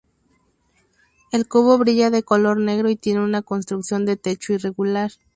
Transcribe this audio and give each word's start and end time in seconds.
El 1.31 1.47
cubo 1.47 1.77
brilla 1.77 2.09
de 2.09 2.23
color 2.23 2.57
negro 2.57 2.89
y 2.89 2.95
tiene 2.95 3.19
una 3.19 3.43
construcción 3.43 4.03
de 4.03 4.17
techo 4.17 4.51
irregular. 4.53 5.11